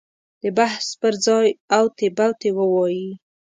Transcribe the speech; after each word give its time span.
د 0.41 0.43
بحث 0.57 0.85
پر 1.01 1.13
ځای 1.25 1.47
اوتې 1.77 2.07
بوتې 2.17 2.49
ووایي. 2.57 3.09